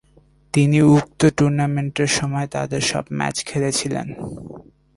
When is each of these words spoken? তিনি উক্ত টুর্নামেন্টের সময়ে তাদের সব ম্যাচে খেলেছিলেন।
তিনি 0.53 0.77
উক্ত 0.95 1.21
টুর্নামেন্টের 1.37 2.07
সময়ে 2.07 2.47
তাদের 2.47 2.81
সব 2.81 3.05
ম্যাচে 3.11 3.43
খেলেছিলেন। 3.45 4.07